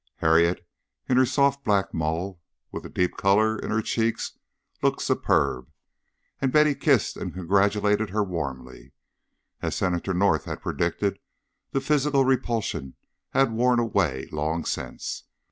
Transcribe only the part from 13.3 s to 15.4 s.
worn away long since.